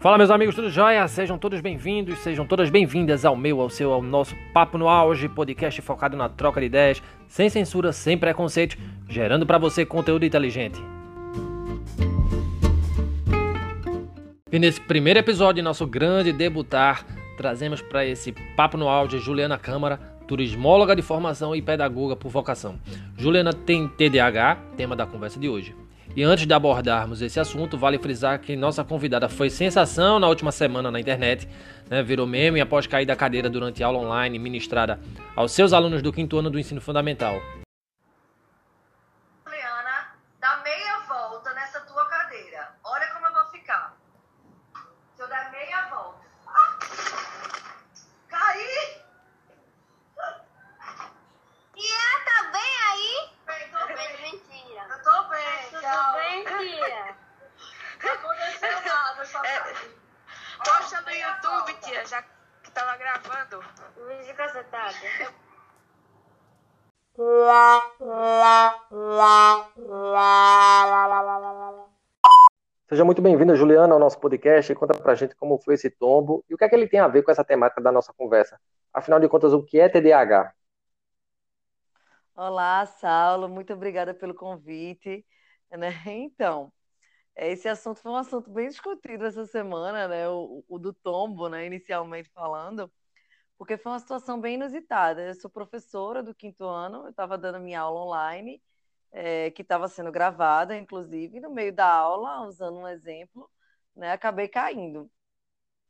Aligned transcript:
Fala 0.00 0.16
meus 0.16 0.30
amigos, 0.30 0.54
tudo 0.54 0.70
jóia? 0.70 1.06
Sejam 1.06 1.36
todos 1.36 1.60
bem-vindos, 1.60 2.20
sejam 2.20 2.46
todas 2.46 2.70
bem-vindas 2.70 3.26
ao 3.26 3.36
meu, 3.36 3.60
ao 3.60 3.68
seu, 3.68 3.92
ao 3.92 4.02
nosso 4.02 4.34
Papo 4.50 4.78
no 4.78 4.88
Auge, 4.88 5.28
podcast 5.28 5.78
focado 5.82 6.16
na 6.16 6.26
troca 6.26 6.58
de 6.58 6.68
ideias, 6.68 7.02
sem 7.28 7.50
censura, 7.50 7.92
sem 7.92 8.16
preconceito, 8.16 8.78
gerando 9.06 9.44
para 9.44 9.58
você 9.58 9.84
conteúdo 9.84 10.24
inteligente. 10.24 10.80
E 14.50 14.58
nesse 14.58 14.80
primeiro 14.80 15.20
episódio, 15.20 15.62
nosso 15.62 15.86
grande 15.86 16.32
debutar, 16.32 17.04
trazemos 17.36 17.82
para 17.82 18.06
esse 18.06 18.32
Papo 18.56 18.78
no 18.78 18.88
Auge 18.88 19.18
Juliana 19.18 19.58
Câmara, 19.58 20.00
turismóloga 20.30 20.94
de 20.94 21.02
formação 21.02 21.56
e 21.56 21.60
pedagoga 21.60 22.14
por 22.14 22.30
vocação. 22.30 22.78
Juliana 23.18 23.52
tem 23.52 23.88
TDAH, 23.88 24.58
tema 24.76 24.94
da 24.94 25.04
conversa 25.04 25.40
de 25.40 25.48
hoje. 25.48 25.74
E 26.14 26.22
antes 26.22 26.46
de 26.46 26.54
abordarmos 26.54 27.20
esse 27.20 27.40
assunto, 27.40 27.76
vale 27.76 27.98
frisar 27.98 28.38
que 28.38 28.54
nossa 28.54 28.84
convidada 28.84 29.28
foi 29.28 29.50
sensação 29.50 30.20
na 30.20 30.28
última 30.28 30.52
semana 30.52 30.88
na 30.88 31.00
internet, 31.00 31.48
né, 31.88 32.00
virou 32.00 32.28
meme 32.28 32.60
após 32.60 32.86
cair 32.86 33.06
da 33.06 33.16
cadeira 33.16 33.50
durante 33.50 33.82
aula 33.82 33.98
online 33.98 34.38
ministrada 34.38 35.00
aos 35.34 35.50
seus 35.50 35.72
alunos 35.72 36.00
do 36.00 36.12
quinto 36.12 36.38
ano 36.38 36.48
do 36.48 36.60
ensino 36.60 36.80
fundamental. 36.80 37.34
Seja 72.88 73.04
muito 73.04 73.20
bem-vinda, 73.20 73.54
Juliana, 73.54 73.92
ao 73.92 74.00
nosso 74.00 74.18
podcast. 74.18 74.74
Conta 74.74 74.98
pra 74.98 75.14
gente 75.14 75.36
como 75.36 75.58
foi 75.58 75.74
esse 75.74 75.90
tombo 75.90 76.42
e 76.48 76.54
o 76.54 76.56
que 76.56 76.64
é 76.64 76.68
que 76.70 76.74
ele 76.74 76.88
tem 76.88 77.00
a 77.00 77.06
ver 77.06 77.22
com 77.22 77.30
essa 77.30 77.44
temática 77.44 77.82
da 77.82 77.92
nossa 77.92 78.14
conversa. 78.14 78.58
Afinal 78.94 79.20
de 79.20 79.28
contas, 79.28 79.52
o 79.52 79.62
que 79.62 79.78
é 79.78 79.86
TDAH? 79.86 80.54
Olá, 82.34 82.86
Saulo, 82.86 83.46
muito 83.46 83.74
obrigada 83.74 84.14
pelo 84.14 84.34
convite. 84.34 85.22
Né? 85.70 85.92
Então, 86.06 86.72
esse 87.48 87.68
assunto 87.68 88.00
foi 88.00 88.12
um 88.12 88.16
assunto 88.16 88.50
bem 88.50 88.68
discutido 88.68 89.24
essa 89.26 89.46
semana, 89.46 90.08
né? 90.08 90.28
O, 90.28 90.64
o 90.68 90.78
do 90.78 90.92
tombo, 90.92 91.48
né? 91.48 91.66
Inicialmente 91.66 92.30
falando, 92.30 92.92
porque 93.58 93.76
foi 93.78 93.92
uma 93.92 93.98
situação 94.00 94.40
bem 94.40 94.54
inusitada. 94.56 95.22
Eu 95.22 95.34
sou 95.34 95.50
professora 95.50 96.22
do 96.22 96.34
quinto 96.34 96.64
ano, 96.64 97.04
eu 97.04 97.10
estava 97.10 97.38
dando 97.38 97.60
minha 97.60 97.80
aula 97.80 98.00
online 98.06 98.62
é, 99.12 99.50
que 99.50 99.62
estava 99.62 99.88
sendo 99.88 100.12
gravada, 100.12 100.76
inclusive, 100.76 101.40
no 101.40 101.50
meio 101.50 101.72
da 101.74 101.86
aula, 101.86 102.46
usando 102.46 102.78
um 102.78 102.88
exemplo, 102.88 103.50
né, 103.94 104.12
acabei 104.12 104.48
caindo. 104.48 105.10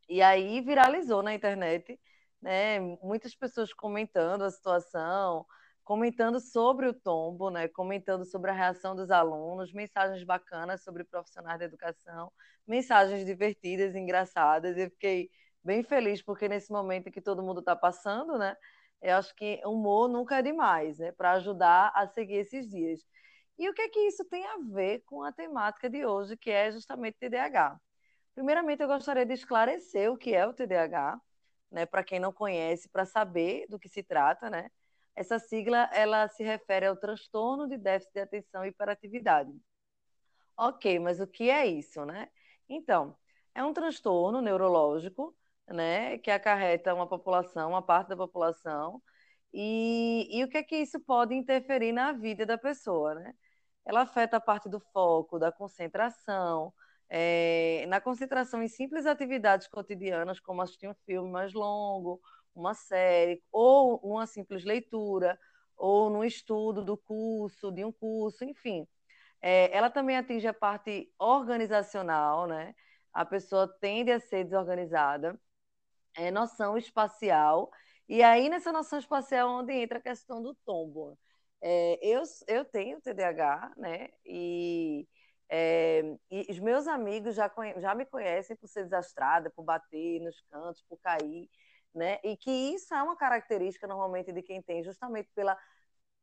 E 0.09 0.23
aí 0.23 0.61
viralizou 0.61 1.23
na 1.23 1.35
internet, 1.35 2.01
né, 2.43 2.81
muitas 3.03 3.35
pessoas 3.35 3.73
comentando 3.73 4.43
a 4.45 4.51
situação, 4.51 5.47
comentando 5.91 6.39
sobre 6.39 6.87
o 6.87 6.95
tombo, 6.95 7.51
né, 7.51 7.67
comentando 7.67 8.25
sobre 8.25 8.53
a 8.53 8.55
reação 8.55 8.95
dos 8.95 9.11
alunos, 9.11 9.73
mensagens 9.73 10.23
bacanas 10.23 10.85
sobre 10.85 11.03
profissionais 11.03 11.59
da 11.59 11.65
educação, 11.65 12.31
mensagens 12.65 13.27
divertidas, 13.27 13.97
engraçadas. 13.97 14.79
Eu 14.79 14.89
fiquei 14.89 15.29
bem 15.65 15.83
feliz 15.83 16.23
porque 16.23 16.49
nesse 16.49 16.71
momento 16.71 17.11
que 17.11 17.21
todo 17.21 17.43
mundo 17.43 17.59
está 17.59 17.75
passando, 17.75 18.39
né, 18.39 18.57
eu 19.03 19.17
acho 19.17 19.35
que 19.35 19.61
humor 19.65 20.09
nunca 20.09 20.39
é 20.39 20.43
demais, 20.43 20.97
né? 21.01 21.11
Para 21.11 21.33
ajudar 21.33 21.91
a 21.93 22.07
seguir 22.07 22.37
esses 22.37 22.69
dias. 22.71 23.01
E 23.59 23.69
o 23.69 23.75
que 23.75 23.83
é 23.83 23.89
que 23.89 23.99
isso 24.07 24.25
tem 24.27 24.47
a 24.47 24.59
ver 24.59 25.03
com 25.07 25.25
a 25.25 25.33
temática 25.33 25.91
de 25.91 26.07
hoje, 26.07 26.37
que 26.37 26.53
é 26.53 26.71
justamente 26.71 27.19
TDAH? 27.19 27.77
Primeiramente, 28.33 28.81
eu 28.81 28.87
gostaria 28.87 29.27
de 29.27 29.35
esclarecer 29.35 30.09
o 30.13 30.17
que 30.17 30.33
é 30.33 30.47
o 30.47 30.55
TDAH, 30.55 31.21
né? 31.69 31.85
Para 31.85 32.05
quem 32.05 32.21
não 32.21 32.33
conhece, 32.33 32.89
para 32.89 33.05
saber 33.05 33.67
do 33.69 33.77
que 33.77 33.89
se 33.89 34.05
trata, 34.05 34.49
né? 34.49 34.71
Essa 35.21 35.39
sigla 35.39 35.91
ela 35.93 36.27
se 36.29 36.43
refere 36.43 36.87
ao 36.87 36.97
transtorno 36.97 37.69
de 37.69 37.77
déficit 37.77 38.15
de 38.15 38.21
atenção 38.21 38.65
e 38.65 38.69
hiperatividade. 38.69 39.53
Ok, 40.57 40.99
mas 40.99 41.21
o 41.21 41.27
que 41.27 41.51
é 41.51 41.67
isso, 41.67 42.07
né? 42.07 42.31
Então, 42.67 43.15
é 43.55 43.63
um 43.63 43.75
transtorno 43.75 44.41
neurológico 44.41 45.37
né, 45.69 46.17
que 46.17 46.31
acarreta 46.31 46.95
uma 46.95 47.07
população, 47.07 47.69
uma 47.69 47.83
parte 47.83 48.09
da 48.09 48.17
população, 48.17 49.03
e, 49.53 50.27
e 50.31 50.43
o 50.43 50.49
que 50.49 50.57
é 50.57 50.63
que 50.63 50.77
isso 50.77 50.99
pode 50.99 51.35
interferir 51.35 51.93
na 51.93 52.13
vida 52.13 52.47
da 52.47 52.57
pessoa, 52.57 53.15
né? 53.15 53.35
Ela 53.85 54.03
afeta 54.03 54.39
a 54.39 54.41
parte 54.41 54.71
do 54.71 54.81
foco, 54.81 55.39
da 55.39 55.53
concentração, 55.53 56.73
é, 57.11 57.85
na 57.89 58.01
concentração 58.01 58.63
em 58.63 58.69
simples 58.69 59.05
atividades 59.05 59.69
cotidianas, 59.69 60.41
como 60.41 60.63
assistir 60.63 60.89
um 60.89 60.95
filme 61.05 61.31
mais 61.31 61.53
longo, 61.53 62.23
uma 62.55 62.75
série, 62.75 63.43
ou 63.53 63.97
uma 63.99 64.27
simples 64.27 64.65
leitura, 64.65 65.39
ou 65.77 66.11
no 66.11 66.25
estudo 66.25 66.85
do 66.85 66.97
curso, 66.97 67.71
de 67.73 67.85
um 67.85 67.93
curso, 67.93 68.45
enfim. 68.45 68.87
É, 69.43 69.75
ela 69.77 69.91
também 69.91 70.17
atinge 70.17 70.47
a 70.47 70.55
parte 70.55 71.13
organizacional, 71.19 72.47
né? 72.47 72.75
A 73.13 73.25
pessoa 73.25 73.69
tende 73.81 74.13
a 74.13 74.21
ser 74.21 74.45
desorganizada 74.45 75.39
é, 76.17 76.31
noção 76.31 76.77
espacial. 76.77 77.71
E 78.09 78.23
aí, 78.23 78.49
nessa 78.49 78.73
noção 78.73 78.99
espacial, 78.99 79.49
é 79.49 79.53
onde 79.63 79.73
entra 79.73 79.99
a 79.99 80.03
questão 80.03 80.43
do 80.43 80.55
tombo. 80.67 81.19
É, 81.63 81.99
eu, 82.03 82.23
eu 82.49 82.65
tenho 82.65 83.01
TDAH, 83.01 83.73
né? 83.77 84.09
E, 84.25 85.07
é, 85.49 86.03
e 86.31 86.47
os 86.51 86.59
meus 86.59 86.87
amigos 86.87 87.35
já, 87.35 87.51
já 87.79 87.95
me 87.95 88.07
conhecem 88.07 88.57
por 88.57 88.69
ser 88.69 88.85
desastrada, 88.85 89.51
por 89.51 89.65
bater 89.65 90.21
nos 90.21 90.41
cantos, 90.51 90.83
por 90.89 90.99
cair, 91.01 91.49
né? 91.95 92.19
E 92.25 92.37
que 92.37 92.51
isso 92.51 92.95
é 92.95 93.03
uma 93.03 93.17
característica, 93.17 93.87
normalmente, 93.87 94.33
de 94.33 94.43
quem 94.43 94.63
tem, 94.63 94.83
justamente 94.83 95.31
pela, 95.35 95.59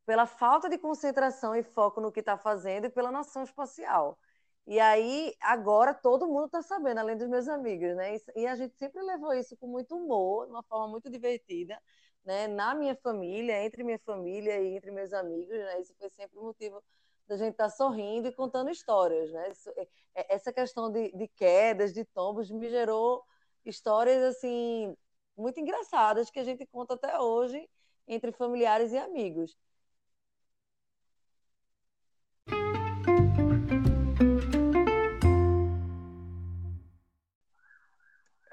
pela 0.06 0.26
falta 0.26 0.70
de 0.70 0.78
concentração 0.78 1.56
e 1.56 1.64
foco 1.64 2.02
no 2.02 2.12
que 2.12 2.22
está 2.22 2.38
fazendo 2.38 2.86
e 2.86 2.90
pela 2.90 3.12
noção 3.12 3.44
espacial. 3.44 4.18
E 4.66 4.80
aí, 4.80 5.34
agora 5.42 5.94
todo 5.94 6.28
mundo 6.28 6.48
está 6.48 6.62
sabendo, 6.62 7.00
além 7.00 7.18
dos 7.18 7.28
meus 7.30 7.48
amigos, 7.48 7.96
né? 7.96 8.18
E 8.36 8.46
a 8.48 8.56
gente 8.56 8.76
sempre 8.76 9.02
levou 9.02 9.34
isso 9.34 9.56
com 9.58 9.68
muito 9.68 9.96
humor, 9.96 10.46
de 10.46 10.52
uma 10.52 10.64
forma 10.64 10.90
muito 10.90 11.10
divertida, 11.10 11.82
né? 12.26 12.48
Na 12.48 12.76
minha 12.76 12.96
família, 12.96 13.64
entre 13.64 13.84
minha 13.84 14.00
família 14.00 14.60
e 14.60 14.76
entre 14.76 14.92
meus 14.92 15.14
amigos, 15.14 15.58
né? 15.58 15.80
Isso 15.80 15.96
foi 15.98 16.10
sempre 16.10 16.38
o 16.38 16.44
motivo 16.44 16.84
da 17.28 17.38
gente 17.38 17.52
estar 17.52 17.66
tá 17.66 17.70
sorrindo 17.70 18.28
e 18.28 18.32
contando 18.34 18.70
histórias, 18.70 19.32
né? 19.32 19.52
É, 19.78 19.88
é, 20.16 20.36
essa 20.36 20.52
questão 20.52 20.92
de, 20.92 21.12
de 21.14 21.28
quedas, 21.30 21.94
de 21.94 22.06
tombos, 22.06 22.50
me 22.52 22.70
gerou 22.70 23.24
histórias, 23.66 24.24
assim, 24.24 24.96
muito 25.38 25.60
engraçadas 25.60 26.32
que 26.32 26.40
a 26.40 26.44
gente 26.44 26.66
conta 26.66 26.96
até 26.96 27.20
hoje 27.20 27.70
entre 28.08 28.32
familiares 28.32 28.92
e 28.92 28.98
amigos. 28.98 29.58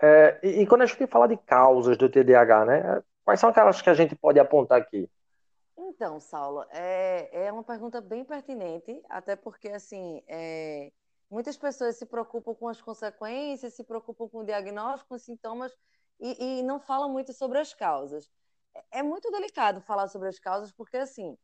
É, 0.02 0.38
e, 0.42 0.60
e, 0.60 0.66
quando 0.66 0.82
a 0.82 0.86
gente 0.86 1.06
fala 1.06 1.26
de 1.26 1.36
causas 1.38 1.96
do 1.96 2.10
TDAH, 2.10 2.66
né? 2.66 3.02
Quais 3.24 3.40
são 3.40 3.48
aquelas 3.48 3.80
que 3.80 3.88
a 3.88 3.94
gente 3.94 4.14
pode 4.14 4.38
apontar 4.38 4.78
aqui? 4.78 5.08
Então, 5.78 6.20
Saulo, 6.20 6.66
é, 6.70 7.46
é 7.46 7.52
uma 7.52 7.64
pergunta 7.64 8.02
bem 8.02 8.22
pertinente, 8.22 9.00
até 9.08 9.34
porque, 9.34 9.68
assim, 9.68 10.22
é, 10.28 10.92
muitas 11.30 11.56
pessoas 11.56 11.96
se 11.96 12.04
preocupam 12.04 12.54
com 12.54 12.68
as 12.68 12.82
consequências, 12.82 13.72
se 13.72 13.82
preocupam 13.82 14.28
com 14.28 14.38
o 14.40 14.44
diagnóstico, 14.44 15.08
com 15.08 15.14
os 15.14 15.22
sintomas, 15.22 15.72
e, 16.20 16.60
e 16.60 16.62
não 16.62 16.80
falam 16.80 17.10
muito 17.10 17.32
sobre 17.32 17.58
as 17.58 17.74
causas. 17.74 18.30
É, 18.74 19.00
é 19.00 19.02
muito 19.02 19.30
delicado 19.30 19.80
falar 19.80 20.08
sobre 20.08 20.28
as 20.28 20.38
causas, 20.38 20.72
porque, 20.72 20.96
assim, 20.96 21.36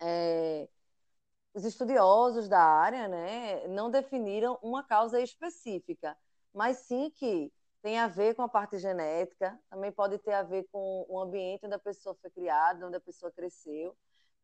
é, 0.00 0.68
os 1.54 1.64
estudiosos 1.64 2.48
da 2.48 2.60
área 2.60 3.08
né, 3.08 3.66
não 3.68 3.90
definiram 3.90 4.58
uma 4.62 4.82
causa 4.84 5.20
específica, 5.20 6.16
mas 6.52 6.78
sim 6.78 7.10
que 7.10 7.52
tem 7.82 7.98
a 7.98 8.08
ver 8.08 8.34
com 8.34 8.42
a 8.42 8.48
parte 8.48 8.78
genética, 8.78 9.58
também 9.70 9.92
pode 9.92 10.18
ter 10.18 10.32
a 10.32 10.42
ver 10.42 10.66
com 10.72 11.06
o 11.08 11.20
ambiente 11.20 11.66
onde 11.66 11.74
a 11.74 11.78
pessoa 11.78 12.14
foi 12.16 12.30
criada, 12.30 12.86
onde 12.86 12.96
a 12.96 13.00
pessoa 13.00 13.30
cresceu, 13.30 13.96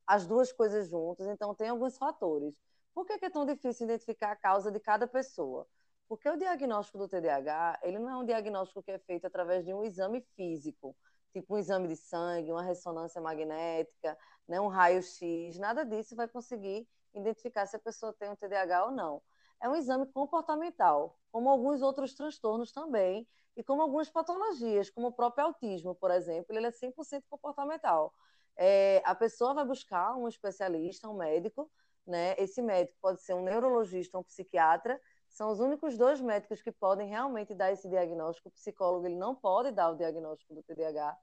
as 0.06 0.26
duas 0.26 0.52
coisas 0.52 0.88
juntas, 0.88 1.26
então 1.28 1.54
tem 1.54 1.68
alguns 1.68 1.96
fatores. 1.96 2.54
Por 2.94 3.06
que 3.06 3.24
é 3.24 3.30
tão 3.30 3.46
difícil 3.46 3.86
identificar 3.86 4.32
a 4.32 4.36
causa 4.36 4.70
de 4.70 4.80
cada 4.80 5.06
pessoa? 5.06 5.66
Porque 6.10 6.28
o 6.28 6.36
diagnóstico 6.36 6.98
do 6.98 7.06
TDAH, 7.06 7.78
ele 7.84 8.00
não 8.00 8.10
é 8.10 8.16
um 8.16 8.24
diagnóstico 8.24 8.82
que 8.82 8.90
é 8.90 8.98
feito 8.98 9.28
através 9.28 9.64
de 9.64 9.72
um 9.72 9.84
exame 9.84 10.20
físico, 10.34 10.96
tipo 11.32 11.54
um 11.54 11.58
exame 11.58 11.86
de 11.86 11.94
sangue, 11.94 12.50
uma 12.50 12.64
ressonância 12.64 13.20
magnética, 13.20 14.18
né, 14.48 14.60
um 14.60 14.66
raio-x, 14.66 15.56
nada 15.60 15.84
disso 15.84 16.16
vai 16.16 16.26
conseguir 16.26 16.88
identificar 17.14 17.64
se 17.66 17.76
a 17.76 17.78
pessoa 17.78 18.12
tem 18.12 18.28
um 18.28 18.34
TDAH 18.34 18.86
ou 18.86 18.90
não. 18.90 19.22
é 19.62 19.68
um 19.68 19.76
exame 19.76 20.04
comportamental, 20.06 21.16
como 21.30 21.48
alguns 21.48 21.80
outros 21.80 22.12
transtornos 22.12 22.72
também, 22.72 23.24
e 23.56 23.62
como 23.62 23.80
algumas 23.82 24.10
patologias, 24.10 24.90
como 24.90 25.08
o 25.08 25.12
próprio 25.12 25.44
autismo, 25.44 25.94
por 25.94 26.10
exemplo, 26.10 26.56
ele 26.56 26.66
é 26.66 26.72
100% 26.72 27.22
comportamental. 27.30 28.12
É, 28.56 29.00
a 29.04 29.14
pessoa 29.14 29.54
vai 29.54 29.64
buscar 29.64 30.16
um 30.16 30.26
especialista, 30.26 31.08
um 31.08 31.14
médico, 31.16 31.70
né? 32.06 32.34
Esse 32.38 32.62
médico 32.62 32.98
pode 33.00 33.20
ser 33.22 33.34
um 33.34 33.42
neurologista 33.42 34.18
um 34.18 34.22
psiquiatra, 34.22 35.00
são 35.30 35.50
os 35.50 35.60
únicos 35.60 35.96
dois 35.96 36.20
médicos 36.20 36.60
que 36.60 36.72
podem 36.72 37.08
realmente 37.08 37.54
dar 37.54 37.72
esse 37.72 37.88
diagnóstico. 37.88 38.48
O 38.48 38.52
psicólogo 38.52 39.06
ele 39.06 39.16
não 39.16 39.34
pode 39.34 39.70
dar 39.70 39.90
o 39.90 39.96
diagnóstico 39.96 40.54
do 40.54 40.62
TDAH. 40.62 41.16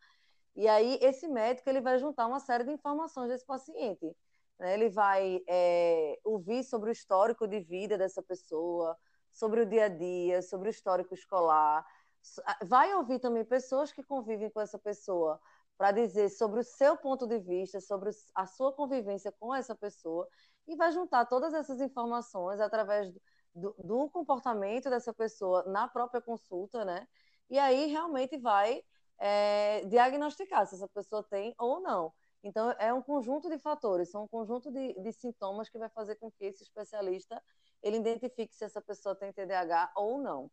E 0.55 0.67
aí 0.67 0.97
esse 1.01 1.27
médico 1.27 1.69
ele 1.69 1.81
vai 1.81 1.99
juntar 1.99 2.25
uma 2.25 2.39
série 2.39 2.63
de 2.63 2.71
informações 2.71 3.27
desse 3.27 3.45
paciente. 3.45 4.15
Né? 4.57 4.73
Ele 4.73 4.89
vai 4.89 5.43
é, 5.47 6.17
ouvir 6.23 6.63
sobre 6.63 6.89
o 6.89 6.93
histórico 6.93 7.45
de 7.45 7.59
vida 7.59 7.97
dessa 7.97 8.23
pessoa, 8.23 8.97
sobre 9.31 9.61
o 9.61 9.65
dia 9.65 9.85
a 9.85 9.89
dia, 9.89 10.41
sobre 10.41 10.69
o 10.69 10.71
histórico 10.71 11.13
escolar. 11.13 11.85
Vai 12.63 12.93
ouvir 12.95 13.19
também 13.19 13.43
pessoas 13.43 13.91
que 13.91 14.03
convivem 14.03 14.49
com 14.49 14.61
essa 14.61 14.79
pessoa 14.79 15.39
para 15.77 15.91
dizer 15.91 16.29
sobre 16.29 16.61
o 16.61 16.63
seu 16.63 16.95
ponto 16.97 17.27
de 17.27 17.39
vista, 17.39 17.79
sobre 17.81 18.09
a 18.33 18.45
sua 18.47 18.71
convivência 18.71 19.31
com 19.33 19.53
essa 19.53 19.75
pessoa 19.75 20.27
e 20.65 20.75
vai 20.75 20.91
juntar 20.91 21.25
todas 21.25 21.53
essas 21.53 21.79
informações 21.79 22.59
através 22.59 23.11
do, 23.11 23.21
do 23.57 24.09
comportamento 24.09 24.89
dessa 24.89 25.13
pessoa 25.13 25.63
na 25.63 25.87
própria 25.87 26.21
consulta, 26.21 26.85
né? 26.85 27.07
E 27.49 27.57
aí 27.57 27.87
realmente 27.87 28.37
vai 28.37 28.83
é, 29.17 29.83
diagnosticar 29.85 30.65
se 30.67 30.75
essa 30.75 30.87
pessoa 30.87 31.23
tem 31.23 31.55
ou 31.57 31.79
não. 31.79 32.13
Então, 32.43 32.71
é 32.77 32.93
um 32.93 33.01
conjunto 33.01 33.49
de 33.49 33.57
fatores, 33.57 34.09
são 34.09 34.23
um 34.23 34.27
conjunto 34.27 34.71
de, 34.71 34.93
de, 35.01 35.11
sintomas 35.11 35.69
que 35.69 35.77
vai 35.77 35.89
fazer 35.89 36.15
com 36.15 36.31
que 36.31 36.45
esse 36.45 36.63
especialista 36.63 37.41
ele 37.81 37.97
identifique 37.97 38.55
se 38.55 38.63
essa 38.63 38.81
pessoa 38.81 39.15
tem 39.15 39.33
TDAH 39.33 39.91
ou 39.95 40.19
não. 40.19 40.51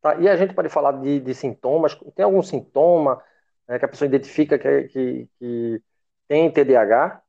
Tá, 0.00 0.16
e 0.16 0.28
a 0.28 0.36
gente 0.36 0.54
pode 0.54 0.68
falar 0.68 0.92
de, 0.92 1.20
de 1.20 1.34
sintomas? 1.34 1.94
Tem 2.16 2.24
algum 2.24 2.42
sintoma 2.42 3.22
né, 3.68 3.78
que 3.78 3.84
a 3.84 3.88
pessoa 3.88 4.06
identifica 4.06 4.58
que, 4.58 4.88
que, 4.88 5.28
que 5.38 5.82
tem 6.28 6.52
TDAH? 6.52 7.22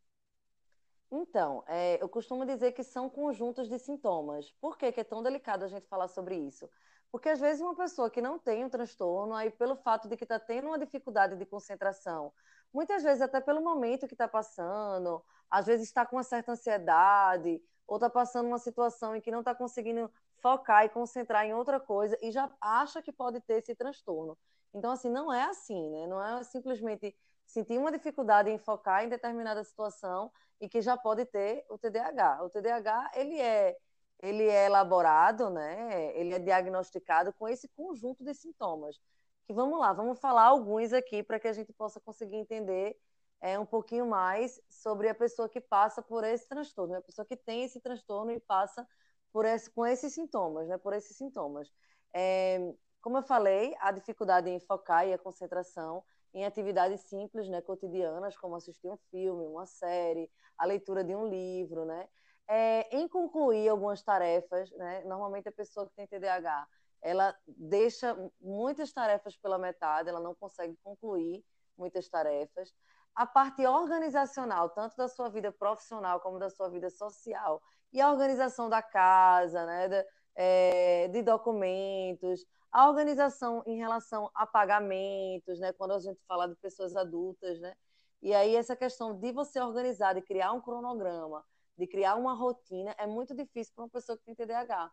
Então, 1.12 1.64
é, 1.68 2.02
eu 2.02 2.10
costumo 2.10 2.46
dizer 2.46 2.72
que 2.72 2.84
são 2.84 3.10
conjuntos 3.10 3.70
de 3.70 3.78
sintomas. 3.78 4.52
Por 4.60 4.78
que, 4.78 4.92
que 4.92 5.02
é 5.02 5.04
tão 5.04 5.22
delicado 5.22 5.64
a 5.64 5.68
gente 5.68 5.88
falar 5.88 6.08
sobre 6.08 6.36
isso? 6.36 6.68
Porque 7.12 7.30
às 7.30 7.40
vezes 7.40 7.62
uma 7.62 7.76
pessoa 7.76 8.10
que 8.10 8.20
não 8.20 8.40
tem 8.40 8.66
um 8.66 8.70
transtorno, 8.70 9.36
aí 9.36 9.52
pelo 9.52 9.76
fato 9.76 10.10
de 10.10 10.18
que 10.18 10.24
está 10.24 10.40
tendo 10.40 10.70
uma 10.70 10.80
dificuldade 10.80 11.36
de 11.36 11.46
concentração, 11.46 12.34
muitas 12.74 13.04
vezes 13.04 13.22
até 13.22 13.40
pelo 13.40 13.62
momento 13.62 14.08
que 14.08 14.16
está 14.16 14.28
passando, 14.28 15.24
às 15.50 15.68
vezes 15.68 15.86
está 15.88 16.04
com 16.04 16.16
uma 16.16 16.24
certa 16.24 16.54
ansiedade, 16.54 17.62
ou 17.86 17.98
está 17.98 18.10
passando 18.10 18.48
uma 18.48 18.58
situação 18.58 19.16
em 19.16 19.22
que 19.22 19.30
não 19.30 19.40
está 19.42 19.54
conseguindo 19.54 20.10
focar 20.42 20.86
e 20.86 20.90
concentrar 20.90 21.46
em 21.46 21.54
outra 21.54 21.80
coisa 21.80 22.18
e 22.22 22.32
já 22.32 22.50
acha 22.60 23.04
que 23.04 23.12
pode 23.12 23.40
ter 23.42 23.60
esse 23.60 23.76
transtorno. 23.76 24.36
Então, 24.74 24.92
assim, 24.92 25.10
não 25.10 25.32
é 25.32 25.44
assim, 25.44 25.90
né? 25.90 26.08
Não 26.08 26.24
é 26.24 26.44
simplesmente 26.44 27.16
sentir 27.46 27.78
uma 27.78 27.92
dificuldade 27.92 28.50
em 28.50 28.58
focar 28.58 29.04
em 29.04 29.10
determinada 29.10 29.64
situação 29.64 30.32
e 30.60 30.68
que 30.68 30.82
já 30.82 30.98
pode 30.98 31.26
ter 31.26 31.66
o 31.70 31.78
TDAH. 31.78 32.44
O 32.44 32.50
TDAH, 32.50 33.12
ele 33.16 33.40
é, 33.40 33.78
ele 34.22 34.44
é 34.48 34.66
elaborado, 34.66 35.50
né? 35.50 36.16
Ele 36.18 36.34
é 36.34 36.40
diagnosticado 36.40 37.34
com 37.34 37.48
esse 37.48 37.68
conjunto 37.70 38.24
de 38.24 38.34
sintomas. 38.34 39.00
Que 39.46 39.54
vamos 39.54 39.80
lá, 39.80 39.94
vamos 39.94 40.20
falar 40.20 40.44
alguns 40.44 40.94
aqui 40.94 41.22
para 41.22 41.40
que 41.40 41.48
a 41.48 41.54
gente 41.54 41.74
possa 41.74 42.00
conseguir 42.00 42.38
entender 42.38 42.98
é, 43.42 43.60
um 43.60 43.66
pouquinho 43.66 44.08
mais 44.08 44.60
sobre 44.70 45.10
a 45.10 45.16
pessoa 45.16 45.50
que 45.50 45.60
passa 45.60 46.02
por 46.02 46.24
esse 46.24 46.48
transtorno, 46.48 46.94
né? 46.94 47.00
a 47.00 47.02
pessoa 47.02 47.26
que 47.26 47.36
tem 47.36 47.64
esse 47.64 47.80
transtorno 47.82 48.32
e 48.32 48.40
passa 48.40 48.88
por 49.34 49.46
esse, 49.46 49.70
com 49.70 49.86
esses 49.86 50.14
sintomas, 50.14 50.68
né? 50.68 50.78
Por 50.78 50.94
esses 50.94 51.18
sintomas. 51.18 51.70
É, 52.14 52.74
como 53.04 53.18
eu 53.18 53.22
falei, 53.22 53.76
a 53.82 53.92
dificuldade 53.92 54.50
em 54.50 54.62
focar 54.62 55.06
e 55.06 55.14
a 55.14 55.18
concentração 55.18 56.04
em 56.34 56.46
atividades 56.46 57.02
simples, 57.02 57.50
né, 57.50 57.62
cotidianas, 57.62 58.36
como 58.38 58.56
assistir 58.56 58.88
um 58.88 58.98
filme, 59.12 59.46
uma 59.46 59.66
série, 59.66 60.32
a 60.58 60.66
leitura 60.66 61.04
de 61.04 61.14
um 61.14 61.28
livro, 61.28 61.84
né? 61.86 62.08
É, 62.48 62.98
em 62.98 63.08
concluir 63.08 63.68
algumas 63.68 64.02
tarefas, 64.02 64.72
né? 64.72 65.04
Normalmente 65.04 65.50
a 65.50 65.52
pessoa 65.52 65.86
que 65.86 65.94
tem 65.96 66.08
TDAH, 66.08 66.66
ela 67.02 67.38
deixa 67.46 68.18
muitas 68.40 68.94
tarefas 68.94 69.36
pela 69.36 69.58
metade, 69.58 70.08
ela 70.08 70.22
não 70.22 70.34
consegue 70.34 70.78
concluir 70.82 71.44
muitas 71.78 72.08
tarefas. 72.08 72.74
A 73.14 73.28
parte 73.28 73.66
organizacional, 73.66 74.70
tanto 74.70 74.96
da 74.96 75.10
sua 75.10 75.30
vida 75.30 75.52
profissional 75.52 76.22
como 76.22 76.40
da 76.40 76.50
sua 76.50 76.70
vida 76.70 76.90
social, 76.90 77.62
e 77.92 78.00
a 78.00 78.10
organização 78.10 78.70
da 78.70 78.82
casa, 78.82 79.66
né, 79.66 79.90
de, 79.90 80.06
é, 80.36 81.08
de 81.10 81.22
documentos, 81.22 82.46
a 82.72 82.88
organização 82.90 83.64
em 83.66 83.78
relação 83.78 84.32
a 84.34 84.48
pagamentos, 84.48 85.60
né, 85.60 85.72
quando 85.74 85.92
a 85.94 86.00
gente 86.00 86.20
fala 86.28 86.48
de 86.48 86.56
pessoas 86.56 86.96
adultas, 86.96 87.60
né, 87.60 87.76
e 88.22 88.34
aí 88.34 88.56
essa 88.56 88.76
questão 88.76 89.14
de 89.20 89.32
você 89.32 89.60
organizar, 89.60 90.14
de 90.14 90.22
criar 90.22 90.54
um 90.54 90.62
cronograma, 90.62 91.44
de 91.78 91.86
criar 91.88 92.16
uma 92.16 92.34
rotina, 92.34 92.96
é 92.98 93.06
muito 93.06 93.36
difícil 93.36 93.74
para 93.76 93.84
uma 93.84 93.90
pessoa 93.90 94.18
que 94.18 94.24
tem 94.24 94.34
TDAH, 94.36 94.92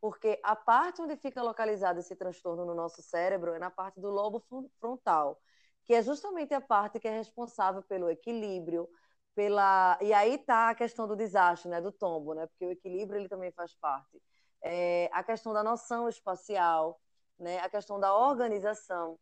porque 0.00 0.38
a 0.42 0.54
parte 0.54 1.02
onde 1.02 1.16
fica 1.16 1.42
localizado 1.42 1.98
esse 1.98 2.14
transtorno 2.14 2.64
no 2.64 2.74
nosso 2.74 3.02
cérebro 3.02 3.54
é 3.54 3.58
na 3.58 3.70
parte 3.70 4.00
do 4.00 4.10
lobo 4.10 4.44
frontal, 4.78 5.40
que 5.84 5.94
é 5.94 6.02
justamente 6.02 6.52
a 6.54 6.60
parte 6.60 7.00
que 7.00 7.08
é 7.08 7.16
responsável 7.16 7.82
pelo 7.82 8.10
equilíbrio, 8.10 8.88
pela 9.34 9.98
e 10.00 10.12
aí 10.12 10.38
tá 10.38 10.70
a 10.70 10.74
questão 10.74 11.06
do 11.08 11.16
desastre, 11.16 11.70
né, 11.70 11.80
do 11.80 11.92
tombo, 11.92 12.34
né, 12.34 12.46
porque 12.46 12.66
o 12.66 12.72
equilíbrio 12.72 13.20
ele 13.20 13.28
também 13.28 13.52
faz 13.52 13.74
parte. 13.74 14.20
É, 14.68 15.08
a 15.12 15.22
questão 15.22 15.52
da 15.52 15.62
noção 15.62 16.08
espacial, 16.08 17.00
né, 17.38 17.58
a 17.60 17.68
questão 17.68 18.00
da 18.00 18.12
organização, 18.16 19.18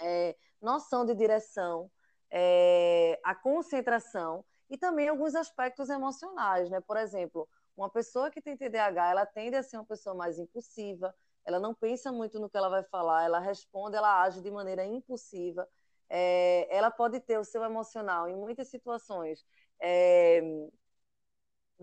é, 0.00 0.34
noção 0.60 1.04
de 1.04 1.14
direção, 1.14 1.90
é, 2.30 3.20
a 3.22 3.34
concentração 3.34 4.44
e 4.70 4.78
também 4.78 5.08
alguns 5.08 5.34
aspectos 5.34 5.90
emocionais, 5.90 6.70
né? 6.70 6.80
Por 6.80 6.96
exemplo, 6.96 7.46
uma 7.76 7.90
pessoa 7.90 8.30
que 8.30 8.40
tem 8.40 8.56
TDAH, 8.56 9.10
ela 9.10 9.26
tende 9.26 9.56
a 9.56 9.62
ser 9.62 9.76
uma 9.76 9.84
pessoa 9.84 10.14
mais 10.14 10.38
impulsiva, 10.38 11.14
ela 11.44 11.60
não 11.60 11.74
pensa 11.74 12.10
muito 12.10 12.40
no 12.40 12.48
que 12.48 12.56
ela 12.56 12.70
vai 12.70 12.82
falar, 12.84 13.24
ela 13.24 13.40
responde, 13.40 13.96
ela 13.96 14.22
age 14.22 14.40
de 14.40 14.50
maneira 14.50 14.84
impulsiva 14.86 15.68
é, 16.08 16.68
ela 16.70 16.90
pode 16.90 17.20
ter 17.20 17.38
o 17.38 17.44
seu 17.44 17.64
emocional 17.64 18.28
em 18.28 18.36
muitas 18.36 18.68
situações 18.68 19.46
é, 19.80 20.42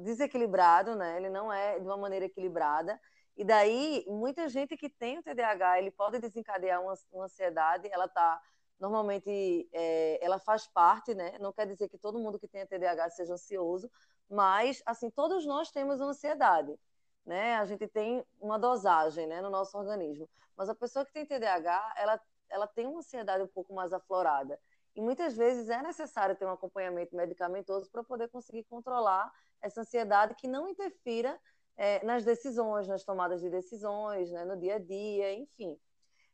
desequilibrado, 0.03 0.95
né? 0.95 1.17
Ele 1.17 1.29
não 1.29 1.51
é 1.51 1.79
de 1.79 1.85
uma 1.85 1.97
maneira 1.97 2.25
equilibrada. 2.25 2.99
E 3.37 3.43
daí, 3.43 4.05
muita 4.07 4.49
gente 4.49 4.75
que 4.75 4.89
tem 4.89 5.17
o 5.17 5.23
TDAH, 5.23 5.79
ele 5.79 5.91
pode 5.91 6.19
desencadear 6.19 6.81
uma, 6.81 6.93
uma 7.11 7.25
ansiedade, 7.25 7.87
ela 7.91 8.07
tá 8.07 8.41
normalmente 8.79 9.69
é, 9.73 10.23
ela 10.23 10.39
faz 10.39 10.67
parte, 10.67 11.13
né? 11.13 11.37
Não 11.39 11.51
quer 11.53 11.67
dizer 11.67 11.89
que 11.89 11.97
todo 11.97 12.19
mundo 12.19 12.39
que 12.39 12.47
tem 12.47 12.65
TDAH 12.65 13.09
seja 13.11 13.33
ansioso, 13.33 13.89
mas 14.29 14.81
assim 14.85 15.09
todos 15.09 15.45
nós 15.45 15.71
temos 15.71 16.01
ansiedade, 16.01 16.77
né? 17.25 17.55
A 17.57 17.65
gente 17.65 17.87
tem 17.87 18.25
uma 18.39 18.57
dosagem, 18.57 19.27
né, 19.27 19.41
no 19.41 19.49
nosso 19.49 19.77
organismo. 19.77 20.29
Mas 20.55 20.69
a 20.69 20.75
pessoa 20.75 21.05
que 21.05 21.13
tem 21.13 21.25
TDAH, 21.25 21.93
ela 21.97 22.19
ela 22.49 22.67
tem 22.67 22.87
uma 22.87 22.99
ansiedade 22.99 23.43
um 23.43 23.47
pouco 23.47 23.73
mais 23.73 23.93
aflorada. 23.93 24.59
E 24.95 25.01
muitas 25.01 25.35
vezes 25.37 25.69
é 25.69 25.81
necessário 25.81 26.35
ter 26.35 26.45
um 26.45 26.51
acompanhamento 26.51 27.15
medicamentoso 27.15 27.89
para 27.91 28.03
poder 28.03 28.27
conseguir 28.29 28.63
controlar 28.63 29.31
essa 29.61 29.81
ansiedade 29.81 30.35
que 30.35 30.47
não 30.47 30.67
interfira 30.67 31.39
é, 31.77 32.03
nas 32.05 32.23
decisões, 32.23 32.87
nas 32.87 33.03
tomadas 33.03 33.41
de 33.41 33.49
decisões, 33.49 34.31
né, 34.31 34.43
no 34.45 34.57
dia 34.57 34.75
a 34.75 34.79
dia, 34.79 35.33
enfim. 35.33 35.77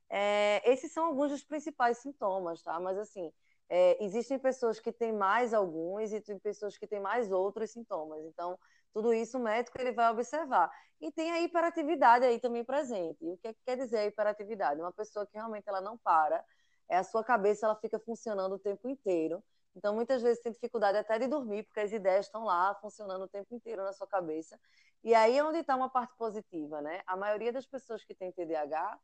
É, 0.09 0.61
esses 0.71 0.91
são 0.91 1.05
alguns 1.05 1.31
dos 1.31 1.43
principais 1.43 1.97
sintomas, 1.99 2.61
tá? 2.61 2.79
Mas 2.79 2.97
assim, 2.97 3.31
é, 3.69 4.03
existem 4.03 4.37
pessoas 4.37 4.79
que 4.79 4.91
têm 4.91 5.11
mais 5.13 5.53
alguns 5.53 6.13
e 6.13 6.21
tem 6.21 6.37
pessoas 6.39 6.77
que 6.77 6.87
têm 6.87 6.99
mais 6.99 7.31
outros 7.31 7.71
sintomas. 7.71 8.23
Então, 8.25 8.57
tudo 8.93 9.13
isso 9.13 9.37
o 9.37 9.41
médico 9.41 9.79
ele 9.79 9.91
vai 9.91 10.11
observar. 10.11 10.71
E 11.01 11.11
tem 11.11 11.31
a 11.31 11.41
hiperatividade 11.41 12.25
aí 12.25 12.39
também 12.39 12.63
presente. 12.63 13.17
E 13.25 13.33
o 13.33 13.37
que, 13.37 13.47
é 13.49 13.53
que 13.53 13.59
quer 13.65 13.77
dizer 13.77 13.97
a 13.99 14.05
hiperatividade? 14.05 14.79
Uma 14.79 14.93
pessoa 14.93 15.25
que 15.25 15.33
realmente 15.35 15.67
ela 15.67 15.81
não 15.81 15.97
para, 15.97 16.43
é 16.89 16.97
a 16.97 17.03
sua 17.03 17.23
cabeça 17.23 17.65
ela 17.65 17.75
fica 17.75 17.99
funcionando 17.99 18.53
o 18.53 18.59
tempo 18.59 18.87
inteiro. 18.87 19.43
Então, 19.75 19.93
muitas 19.93 20.21
vezes 20.21 20.41
tem 20.41 20.51
dificuldade 20.51 20.97
até 20.97 21.19
de 21.19 21.27
dormir, 21.27 21.63
porque 21.63 21.81
as 21.81 21.91
ideias 21.91 22.25
estão 22.25 22.45
lá 22.45 22.73
funcionando 22.75 23.23
o 23.23 23.27
tempo 23.27 23.53
inteiro 23.53 23.83
na 23.83 23.93
sua 23.93 24.07
cabeça. 24.07 24.59
E 25.03 25.13
aí 25.13 25.37
é 25.37 25.43
onde 25.43 25.59
está 25.59 25.75
uma 25.75 25.89
parte 25.89 26.15
positiva, 26.17 26.81
né? 26.81 27.01
A 27.05 27.17
maioria 27.17 27.51
das 27.51 27.65
pessoas 27.65 28.03
que 28.03 28.15
têm 28.15 28.31
TDAH, 28.31 28.99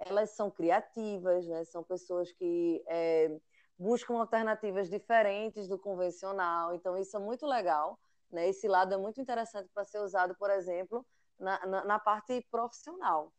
elas 0.00 0.30
são 0.30 0.50
criativas, 0.50 1.46
né? 1.46 1.64
São 1.64 1.84
pessoas 1.84 2.32
que 2.32 2.82
é, 2.88 3.38
buscam 3.78 4.18
alternativas 4.18 4.90
diferentes 4.90 5.68
do 5.68 5.78
convencional. 5.78 6.74
Então, 6.74 6.98
isso 6.98 7.16
é 7.16 7.20
muito 7.20 7.46
legal 7.46 7.98
né? 8.30 8.48
Esse 8.48 8.68
lado 8.68 8.94
é 8.94 8.96
muito 8.96 9.20
interessante 9.20 9.68
para 9.72 9.84
ser 9.84 9.98
usado, 10.00 10.34
por 10.36 10.50
exemplo, 10.50 11.06
na, 11.38 11.66
na, 11.66 11.84
na 11.84 11.98
parte 11.98 12.46
profissional. 12.50 13.32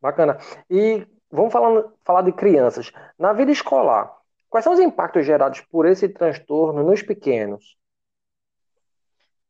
Bacana. 0.00 0.38
E 0.68 1.06
vamos 1.30 1.52
falar, 1.52 1.84
falar 2.04 2.22
de 2.22 2.32
crianças. 2.32 2.92
Na 3.18 3.32
vida 3.32 3.52
escolar, 3.52 4.16
quais 4.48 4.64
são 4.64 4.72
os 4.72 4.80
impactos 4.80 5.24
gerados 5.26 5.60
por 5.60 5.86
esse 5.86 6.08
transtorno 6.08 6.82
nos 6.82 7.02
pequenos? 7.02 7.78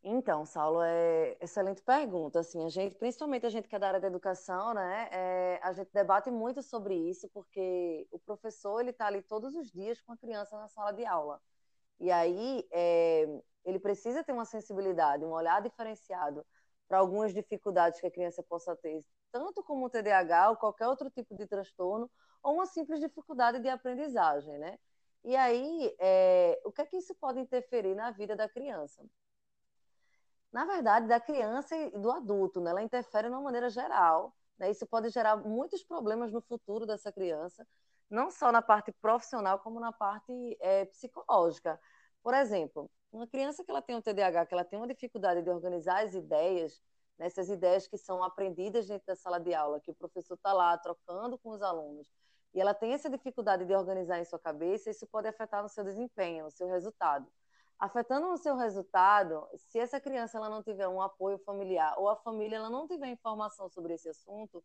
Então, 0.02 0.46
Saulo, 0.46 0.80
é 0.82 1.36
excelente 1.40 1.82
pergunta. 1.82 2.40
Assim, 2.40 2.64
a 2.64 2.70
gente, 2.70 2.94
principalmente 2.96 3.44
a 3.44 3.50
gente 3.50 3.68
que 3.68 3.76
é 3.76 3.78
da 3.78 3.88
área 3.88 4.00
da 4.00 4.06
educação, 4.06 4.72
né, 4.72 5.08
é, 5.12 5.60
a 5.62 5.72
gente 5.74 5.90
debate 5.92 6.30
muito 6.30 6.62
sobre 6.62 6.94
isso, 6.94 7.28
porque 7.34 8.08
o 8.10 8.18
professor 8.18 8.80
ele 8.80 8.90
está 8.90 9.06
ali 9.06 9.20
todos 9.20 9.54
os 9.54 9.70
dias 9.70 10.00
com 10.00 10.12
a 10.12 10.16
criança 10.16 10.56
na 10.58 10.68
sala 10.68 10.92
de 10.92 11.04
aula. 11.04 11.38
E 11.98 12.10
aí 12.10 12.66
é, 12.72 13.28
ele 13.64 13.78
precisa 13.78 14.24
ter 14.24 14.32
uma 14.32 14.46
sensibilidade, 14.46 15.24
um 15.24 15.32
olhar 15.32 15.60
diferenciado 15.60 16.46
para 16.88 16.98
algumas 16.98 17.34
dificuldades 17.34 18.00
que 18.00 18.06
a 18.06 18.10
criança 18.10 18.42
possa 18.42 18.74
ter, 18.76 19.04
tanto 19.32 19.62
como 19.62 19.86
o 19.86 19.90
TDAH 19.90 20.50
ou 20.50 20.56
qualquer 20.56 20.88
outro 20.88 21.10
tipo 21.10 21.34
de 21.36 21.46
transtorno, 21.46 22.10
ou 22.42 22.54
uma 22.54 22.66
simples 22.66 23.00
dificuldade 23.00 23.60
de 23.60 23.68
aprendizagem, 23.68 24.58
né? 24.58 24.78
E 25.24 25.36
aí, 25.36 25.94
é, 25.98 26.60
o 26.64 26.72
que 26.72 26.82
é 26.82 26.86
que 26.86 26.96
isso 26.96 27.14
pode 27.14 27.40
interferir 27.40 27.94
na 27.94 28.10
vida 28.10 28.34
da 28.34 28.48
criança? 28.48 29.04
na 30.52 30.64
verdade, 30.64 31.06
da 31.06 31.20
criança 31.20 31.76
e 31.76 31.90
do 31.90 32.10
adulto, 32.10 32.60
né? 32.60 32.70
Ela 32.70 32.82
interfere 32.82 33.28
de 33.28 33.34
uma 33.34 33.40
maneira 33.42 33.70
geral, 33.70 34.34
né? 34.58 34.70
Isso 34.70 34.86
pode 34.86 35.08
gerar 35.10 35.36
muitos 35.36 35.82
problemas 35.84 36.32
no 36.32 36.40
futuro 36.40 36.86
dessa 36.86 37.12
criança, 37.12 37.66
não 38.08 38.30
só 38.30 38.50
na 38.50 38.60
parte 38.60 38.92
profissional, 39.00 39.60
como 39.60 39.78
na 39.78 39.92
parte 39.92 40.32
é, 40.60 40.84
psicológica. 40.86 41.80
Por 42.22 42.34
exemplo, 42.34 42.90
uma 43.12 43.26
criança 43.26 43.64
que 43.64 43.70
ela 43.70 43.82
tem 43.82 43.96
um 43.96 44.02
TDAH, 44.02 44.46
que 44.46 44.54
ela 44.54 44.64
tem 44.64 44.78
uma 44.78 44.88
dificuldade 44.88 45.42
de 45.42 45.50
organizar 45.50 46.04
as 46.04 46.14
ideias, 46.14 46.82
né? 47.20 47.26
essas 47.26 47.48
ideias 47.48 47.86
que 47.86 47.98
são 47.98 48.24
aprendidas 48.24 48.88
dentro 48.88 49.06
da 49.06 49.14
sala 49.14 49.38
de 49.38 49.54
aula, 49.54 49.78
que 49.78 49.90
o 49.90 49.94
professor 49.94 50.34
está 50.34 50.52
lá 50.52 50.76
trocando 50.78 51.38
com 51.38 51.50
os 51.50 51.62
alunos, 51.62 52.10
e 52.52 52.60
ela 52.60 52.74
tem 52.74 52.92
essa 52.92 53.08
dificuldade 53.08 53.64
de 53.64 53.74
organizar 53.74 54.18
em 54.18 54.24
sua 54.24 54.38
cabeça, 54.38 54.90
isso 54.90 55.06
pode 55.06 55.28
afetar 55.28 55.62
no 55.62 55.68
seu 55.68 55.84
desempenho, 55.84 56.44
no 56.44 56.50
seu 56.50 56.66
resultado 56.66 57.30
afetando 57.80 58.28
no 58.28 58.36
seu 58.36 58.56
resultado, 58.56 59.48
se 59.56 59.78
essa 59.78 59.98
criança 59.98 60.36
ela 60.36 60.50
não 60.50 60.62
tiver 60.62 60.86
um 60.86 61.00
apoio 61.00 61.38
familiar 61.38 61.94
ou 61.96 62.10
a 62.10 62.16
família 62.16 62.56
ela 62.56 62.68
não 62.68 62.86
tiver 62.86 63.08
informação 63.08 63.70
sobre 63.70 63.94
esse 63.94 64.06
assunto, 64.10 64.62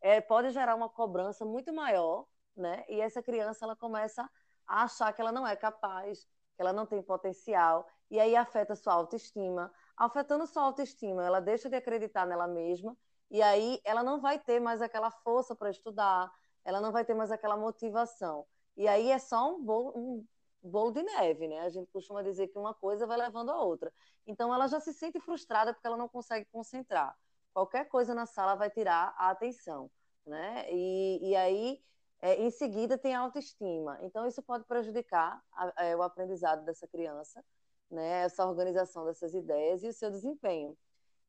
é, 0.00 0.20
pode 0.20 0.50
gerar 0.50 0.74
uma 0.74 0.88
cobrança 0.88 1.44
muito 1.44 1.72
maior, 1.72 2.26
né? 2.56 2.84
E 2.88 3.00
essa 3.00 3.22
criança 3.22 3.64
ela 3.64 3.76
começa 3.76 4.28
a 4.66 4.82
achar 4.82 5.12
que 5.12 5.20
ela 5.20 5.30
não 5.30 5.46
é 5.46 5.54
capaz, 5.54 6.24
que 6.56 6.62
ela 6.62 6.72
não 6.72 6.84
tem 6.84 7.00
potencial, 7.00 7.86
e 8.10 8.18
aí 8.18 8.34
afeta 8.34 8.74
sua 8.74 8.94
autoestima. 8.94 9.72
Afetando 9.96 10.46
sua 10.46 10.62
autoestima, 10.62 11.24
ela 11.24 11.40
deixa 11.40 11.68
de 11.68 11.76
acreditar 11.76 12.26
nela 12.26 12.46
mesma, 12.46 12.96
e 13.30 13.42
aí 13.42 13.80
ela 13.84 14.02
não 14.02 14.20
vai 14.20 14.38
ter 14.38 14.60
mais 14.60 14.82
aquela 14.82 15.10
força 15.10 15.54
para 15.54 15.70
estudar, 15.70 16.30
ela 16.64 16.80
não 16.80 16.92
vai 16.92 17.04
ter 17.04 17.14
mais 17.14 17.30
aquela 17.30 17.56
motivação. 17.56 18.46
E 18.76 18.86
aí 18.86 19.10
é 19.10 19.18
só 19.18 19.56
um, 19.56 19.64
um 19.96 20.26
bolo 20.62 20.92
de 20.92 21.02
neve, 21.02 21.48
né? 21.48 21.60
A 21.60 21.68
gente 21.68 21.90
costuma 21.90 22.22
dizer 22.22 22.48
que 22.48 22.58
uma 22.58 22.74
coisa 22.74 23.06
vai 23.06 23.16
levando 23.16 23.50
a 23.50 23.60
outra. 23.60 23.92
Então 24.26 24.52
ela 24.52 24.66
já 24.66 24.80
se 24.80 24.92
sente 24.92 25.20
frustrada 25.20 25.72
porque 25.72 25.86
ela 25.86 25.96
não 25.96 26.08
consegue 26.08 26.46
concentrar. 26.52 27.16
Qualquer 27.54 27.88
coisa 27.88 28.14
na 28.14 28.26
sala 28.26 28.54
vai 28.54 28.68
tirar 28.70 29.14
a 29.16 29.30
atenção, 29.30 29.90
né? 30.26 30.66
E, 30.70 31.30
e 31.30 31.36
aí, 31.36 31.82
é, 32.20 32.34
em 32.42 32.50
seguida, 32.50 32.98
tem 32.98 33.14
a 33.14 33.20
autoestima. 33.20 33.98
Então 34.02 34.26
isso 34.26 34.42
pode 34.42 34.64
prejudicar 34.64 35.42
a, 35.52 35.84
é, 35.86 35.96
o 35.96 36.02
aprendizado 36.02 36.64
dessa 36.64 36.86
criança, 36.86 37.42
né? 37.90 38.24
Essa 38.24 38.46
organização 38.46 39.04
dessas 39.04 39.34
ideias 39.34 39.82
e 39.82 39.88
o 39.88 39.92
seu 39.92 40.10
desempenho. 40.10 40.76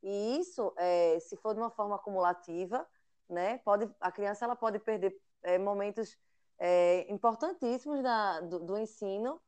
E 0.04 0.38
isso, 0.40 0.74
é, 0.78 1.20
se 1.20 1.36
for 1.38 1.54
de 1.54 1.60
uma 1.60 1.70
forma 1.70 1.96
acumulativa, 1.96 2.88
né? 3.30 3.58
Pode, 3.60 3.90
a 4.00 4.12
criança 4.12 4.46
ela 4.46 4.56
pode 4.56 4.80
perder 4.80 5.20
é, 5.44 5.58
momentos 5.58 6.18
é, 6.60 7.12
importantíssimos 7.12 8.02
da, 8.02 8.42
do, 8.42 8.60
do, 8.60 8.78
ensino, 8.78 9.42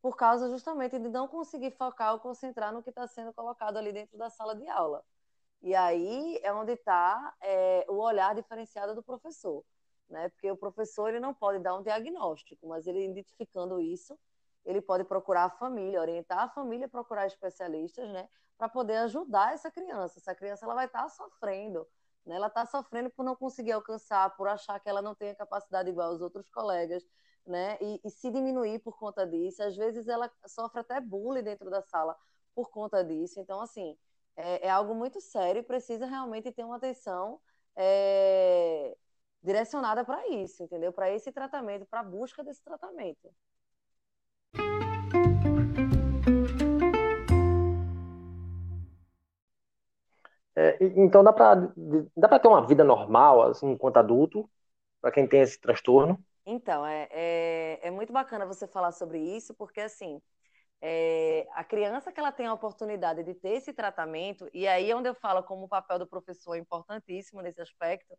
por 0.00 0.16
causa 0.16 0.48
justamente 0.48 0.98
de 0.98 1.08
não 1.08 1.28
conseguir 1.28 1.72
focar 1.72 2.12
ou 2.14 2.20
concentrar 2.20 2.72
no 2.72 2.82
que 2.82 2.90
está 2.90 3.06
sendo 3.06 3.32
colocado 3.32 3.76
ali 3.76 3.92
dentro 3.92 4.16
da 4.18 4.30
sala 4.30 4.54
de 4.54 4.68
aula. 4.68 5.04
E 5.62 5.74
aí 5.74 6.38
é 6.42 6.52
onde 6.52 6.72
está 6.72 7.34
é, 7.42 7.86
o 7.88 7.96
olhar 7.96 8.34
diferenciado 8.34 8.94
do 8.94 9.02
professor, 9.02 9.64
né? 10.08 10.28
Porque 10.30 10.50
o 10.50 10.56
professor 10.56 11.08
ele 11.08 11.20
não 11.20 11.34
pode 11.34 11.58
dar 11.60 11.76
um 11.76 11.82
diagnóstico, 11.82 12.68
mas 12.68 12.86
ele 12.86 13.04
identificando 13.04 13.80
isso, 13.80 14.18
ele 14.66 14.82
pode 14.82 15.04
procurar 15.04 15.44
a 15.44 15.50
família, 15.50 16.00
orientar 16.00 16.40
a 16.40 16.48
família 16.48 16.88
procurar 16.88 17.26
especialistas, 17.26 18.08
né? 18.10 18.28
Para 18.58 18.68
poder 18.68 18.96
ajudar 18.96 19.54
essa 19.54 19.70
criança. 19.70 20.18
Essa 20.18 20.34
criança 20.34 20.66
ela 20.66 20.74
vai 20.74 20.86
estar 20.86 21.04
tá 21.04 21.08
sofrendo, 21.08 21.86
né? 22.26 22.34
Ela 22.34 22.48
está 22.48 22.66
sofrendo 22.66 23.08
por 23.10 23.24
não 23.24 23.36
conseguir 23.36 23.72
alcançar, 23.72 24.36
por 24.36 24.48
achar 24.48 24.80
que 24.80 24.88
ela 24.88 25.00
não 25.00 25.14
tem 25.14 25.30
a 25.30 25.34
capacidade 25.36 25.88
igual 25.88 26.10
aos 26.10 26.20
outros 26.20 26.50
colegas, 26.50 27.04
né? 27.46 27.78
E, 27.80 28.00
e, 28.04 28.10
se 28.10 28.30
diminuir 28.30 28.80
por 28.80 28.98
conta 28.98 29.24
disso. 29.24 29.62
Às 29.62 29.76
vezes 29.76 30.08
ela 30.08 30.30
sofre 30.46 30.80
até 30.80 31.00
bullying 31.00 31.44
dentro 31.44 31.70
da 31.70 31.80
sala 31.82 32.16
por 32.54 32.68
conta 32.70 33.04
disso. 33.04 33.40
Então, 33.40 33.60
assim, 33.60 33.96
é, 34.36 34.66
é 34.66 34.70
algo 34.70 34.94
muito 34.94 35.20
sério 35.20 35.60
e 35.60 35.62
precisa 35.62 36.06
realmente 36.06 36.50
ter 36.50 36.64
uma 36.64 36.76
atenção 36.76 37.40
é, 37.76 38.96
direcionada 39.42 40.04
para 40.04 40.26
isso, 40.28 40.62
entendeu? 40.64 40.92
Para 40.92 41.10
esse 41.10 41.30
tratamento, 41.30 41.86
para 41.86 42.00
a 42.00 42.04
busca 42.04 42.42
desse 42.42 42.62
tratamento. 42.64 43.32
É, 50.58 50.78
então 50.80 51.22
dá 51.22 51.34
para 51.34 51.70
dá 52.16 52.28
para 52.28 52.38
ter 52.38 52.48
uma 52.48 52.66
vida 52.66 52.82
normal 52.82 53.42
assim 53.42 53.70
enquanto 53.72 53.98
adulto 53.98 54.48
para 55.02 55.12
quem 55.12 55.28
tem 55.28 55.42
esse 55.42 55.60
transtorno? 55.60 56.18
Então 56.46 56.86
é, 56.86 57.06
é, 57.10 57.80
é, 57.82 57.90
muito 57.90 58.10
bacana 58.10 58.46
você 58.46 58.66
falar 58.66 58.92
sobre 58.92 59.18
isso 59.18 59.54
porque 59.54 59.82
assim 59.82 60.18
é, 60.80 61.46
a 61.52 61.62
criança 61.62 62.10
que 62.10 62.18
ela 62.18 62.32
tem 62.32 62.46
a 62.46 62.54
oportunidade 62.54 63.22
de 63.22 63.34
ter 63.34 63.50
esse 63.50 63.72
tratamento 63.74 64.48
e 64.54 64.66
aí 64.66 64.90
é 64.90 64.96
onde 64.96 65.10
eu 65.10 65.14
falo 65.14 65.42
como 65.42 65.64
o 65.64 65.68
papel 65.68 65.98
do 65.98 66.06
professor 66.06 66.54
é 66.54 66.58
importantíssimo 66.58 67.42
nesse 67.42 67.60
aspecto 67.60 68.16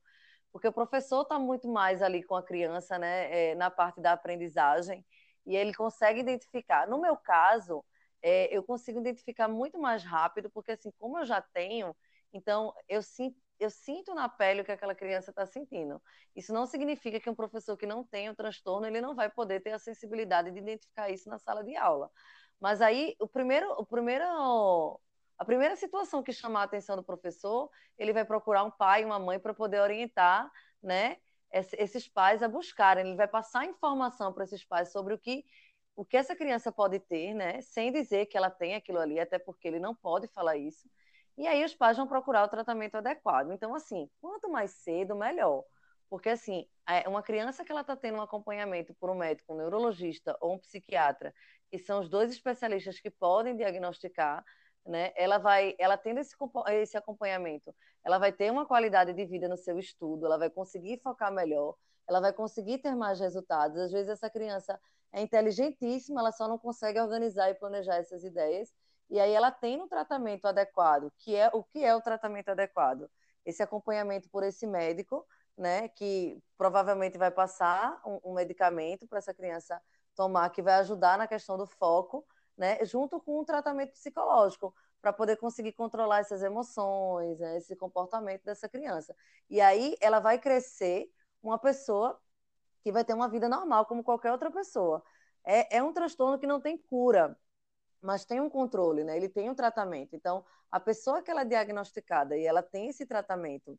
porque 0.52 0.68
o 0.68 0.74
professor 0.74 1.24
está 1.24 1.40
muito 1.40 1.68
mais 1.68 2.04
ali 2.04 2.22
com 2.22 2.36
a 2.36 2.44
criança 2.44 3.00
né 3.00 3.50
é, 3.50 3.56
na 3.56 3.72
parte 3.72 4.00
da 4.00 4.12
aprendizagem 4.12 5.04
e 5.44 5.56
ele 5.56 5.74
consegue 5.74 6.20
identificar 6.20 6.88
no 6.88 7.02
meu 7.02 7.18
caso 7.18 7.84
é, 8.22 8.56
eu 8.56 8.62
consigo 8.62 9.00
identificar 9.00 9.48
muito 9.48 9.80
mais 9.80 10.04
rápido 10.04 10.52
porque 10.52 10.74
assim 10.74 10.92
como 11.00 11.18
eu 11.18 11.26
já 11.26 11.42
tenho 11.42 11.96
então, 12.38 12.74
eu 12.88 13.02
sinto, 13.02 13.36
eu 13.60 13.70
sinto 13.70 14.14
na 14.14 14.30
pele 14.30 14.62
o 14.62 14.66
que 14.66 14.72
aquela 14.72 14.94
criança 14.96 15.32
está 15.32 15.46
sentindo. 15.46 16.02
Isso 16.36 16.54
não 16.54 16.66
significa 16.68 17.20
que 17.20 17.30
um 17.30 17.36
professor 17.36 17.76
que 17.76 17.86
não 17.88 18.04
tem 18.04 18.30
o 18.30 18.36
transtorno, 18.36 18.86
ele 18.86 19.02
não 19.02 19.16
vai 19.16 19.30
poder 19.30 19.62
ter 19.62 19.72
a 19.72 19.80
sensibilidade 19.80 20.52
de 20.52 20.60
identificar 20.60 21.10
isso 21.10 21.30
na 21.30 21.40
sala 21.40 21.64
de 21.64 21.76
aula. 21.76 22.12
Mas 22.60 22.82
aí, 22.82 23.16
o 23.20 23.28
primeiro, 23.28 23.72
o 23.74 23.86
primeiro, 23.86 24.24
a 25.38 25.46
primeira 25.46 25.76
situação 25.76 26.22
que 26.24 26.32
chamar 26.32 26.62
a 26.62 26.64
atenção 26.66 26.96
do 26.96 27.04
professor, 27.04 27.70
ele 27.98 28.14
vai 28.14 28.24
procurar 28.26 28.64
um 28.64 28.72
pai, 28.72 29.04
uma 29.04 29.20
mãe 29.20 29.40
para 29.40 29.54
poder 29.54 29.80
orientar, 29.82 30.52
né, 30.82 31.18
esses 31.52 32.08
pais 32.08 32.44
a 32.44 32.48
buscarem. 32.48 33.08
Ele 33.08 33.16
vai 33.16 33.28
passar 33.28 33.66
informação 33.66 34.32
para 34.34 34.44
esses 34.44 34.64
pais 34.64 34.92
sobre 34.92 35.14
o 35.14 35.20
que 35.20 35.44
o 35.96 36.06
que 36.06 36.16
essa 36.16 36.36
criança 36.36 36.72
pode 36.72 37.00
ter, 37.00 37.34
né, 37.34 37.60
sem 37.62 37.92
dizer 37.92 38.28
que 38.28 38.38
ela 38.38 38.52
tem 38.52 38.76
aquilo 38.76 39.00
ali, 39.00 39.20
até 39.20 39.40
porque 39.40 39.68
ele 39.68 39.80
não 39.80 39.96
pode 39.96 40.28
falar 40.28 40.56
isso. 40.56 40.88
E 41.38 41.48
aí 41.48 41.64
os 41.64 41.76
pais 41.76 41.98
vão 41.98 42.08
procurar 42.08 42.44
o 42.44 42.50
tratamento 42.50 42.96
adequado. 42.96 43.52
Então, 43.52 43.76
assim, 43.76 44.10
quanto 44.20 44.50
mais 44.50 44.72
cedo, 44.72 45.16
melhor. 45.16 45.64
Porque, 46.10 46.30
assim, 46.30 46.68
é, 46.88 47.08
uma 47.08 47.22
criança 47.22 47.64
que 47.64 47.72
ela 47.72 47.82
está 47.82 47.96
tendo 47.96 48.18
um 48.18 48.22
acompanhamento 48.22 48.94
por 48.96 49.10
um 49.10 49.16
médico, 49.16 49.54
um 49.54 49.58
neurologista 49.58 50.36
ou 50.42 50.56
um 50.56 50.60
psiquiatra, 50.60 51.34
que 51.70 51.78
são 51.78 52.00
os 52.00 52.10
dois 52.10 52.32
especialistas 52.32 53.00
que 53.00 53.12
podem 53.12 53.56
diagnosticar, 53.56 54.44
né? 54.86 55.12
Ela 55.16 55.38
vai, 55.38 55.76
ela 55.78 55.98
tendo 55.98 56.20
esse, 56.20 56.34
esse 56.72 56.98
acompanhamento, 56.98 57.76
ela 58.04 58.18
vai 58.18 58.32
ter 58.32 58.52
uma 58.52 58.66
qualidade 58.66 59.14
de 59.14 59.26
vida 59.26 59.48
no 59.50 59.58
seu 59.58 59.78
estudo, 59.78 60.26
ela 60.26 60.38
vai 60.38 60.50
conseguir 60.50 61.00
focar 61.04 61.32
melhor, 61.32 61.76
ela 62.08 62.22
vai 62.22 62.34
conseguir 62.34 62.80
ter 62.80 62.96
mais 62.96 63.20
resultados. 63.20 63.78
Às 63.78 63.92
vezes 63.92 64.10
essa 64.10 64.30
criança 64.30 64.80
é 65.12 65.22
inteligentíssima, 65.22 66.22
ela 66.22 66.32
só 66.32 66.48
não 66.48 66.58
consegue 66.58 67.00
organizar 67.00 67.50
e 67.50 67.56
planejar 67.56 67.98
essas 67.98 68.24
ideias 68.24 68.74
e 69.10 69.20
aí 69.20 69.32
ela 69.32 69.52
tem 69.52 69.78
no 69.78 69.88
tratamento 69.88 70.46
adequado, 70.46 71.12
que 71.18 71.36
é 71.36 71.50
o 71.54 71.64
que 71.64 71.84
é 71.84 71.96
o 71.96 72.02
tratamento 72.02 72.50
adequado? 72.50 73.10
Esse 73.46 73.64
acompanhamento 73.64 74.30
por 74.30 74.44
esse 74.44 74.68
médico, 74.68 75.26
né, 75.58 75.88
que 75.90 76.42
provavelmente 76.58 77.18
vai 77.18 77.32
passar 77.32 78.02
um, 78.06 78.32
um 78.32 78.34
medicamento 78.34 79.08
para 79.08 79.18
essa 79.18 79.34
criança 79.34 79.82
tomar, 80.16 80.50
que 80.50 80.62
vai 80.62 80.76
ajudar 80.76 81.18
na 81.18 81.28
questão 81.28 81.58
do 81.58 81.66
foco, 81.66 82.26
né, 82.58 82.84
junto 82.84 83.20
com 83.22 83.40
um 83.40 83.46
tratamento 83.46 83.92
psicológico, 83.94 84.74
para 85.02 85.14
poder 85.14 85.38
conseguir 85.38 85.74
controlar 85.74 86.20
essas 86.20 86.44
emoções, 86.44 87.40
né, 87.40 87.58
esse 87.58 87.76
comportamento 87.76 88.44
dessa 88.44 88.68
criança. 88.68 89.16
E 89.50 89.62
aí 89.62 89.96
ela 90.02 90.20
vai 90.20 90.38
crescer 90.38 91.10
uma 91.42 91.58
pessoa 91.58 92.20
que 92.82 92.92
vai 92.92 93.06
ter 93.06 93.14
uma 93.14 93.30
vida 93.30 93.48
normal, 93.48 93.86
como 93.86 94.04
qualquer 94.04 94.32
outra 94.32 94.52
pessoa. 94.52 95.04
É, 95.46 95.78
é 95.78 95.84
um 95.84 95.94
transtorno 95.94 96.38
que 96.38 96.48
não 96.48 96.60
tem 96.60 96.78
cura 96.78 97.38
mas 98.02 98.26
tem 98.26 98.40
um 98.40 98.50
controle, 98.50 99.04
né? 99.04 99.18
Ele 99.18 99.30
tem 99.30 99.50
um 99.50 99.56
tratamento. 99.56 100.16
Então, 100.16 100.46
a 100.72 100.80
pessoa 100.80 101.22
que 101.22 101.32
ela 101.32 101.42
é 101.42 101.46
diagnosticada 101.46 102.38
e 102.38 102.46
ela 102.46 102.62
tem 102.62 102.90
esse 102.90 103.06
tratamento 103.06 103.78